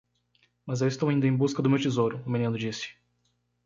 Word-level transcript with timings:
"Mas 0.65 0.81
eu 0.81 0.87
estou 0.87 1.11
indo 1.11 1.27
em 1.27 1.37
busca 1.37 1.61
do 1.61 1.69
meu 1.69 1.77
tesouro?" 1.79 2.23
o 2.25 2.29
menino 2.31 2.57
disse. 2.57 2.95